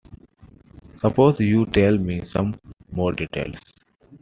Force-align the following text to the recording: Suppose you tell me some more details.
Suppose 0.99 1.41
you 1.41 1.67
tell 1.67 1.95
me 1.95 2.23
some 2.33 2.59
more 2.91 3.11
details. 3.11 3.53